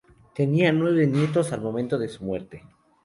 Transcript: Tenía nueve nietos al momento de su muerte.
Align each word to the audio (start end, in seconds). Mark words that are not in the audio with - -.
Tenía 0.33 0.71
nueve 0.73 1.05
nietos 1.05 1.53
al 1.53 1.61
momento 1.61 1.99
de 1.99 2.07
su 2.09 2.23
muerte. 2.25 2.63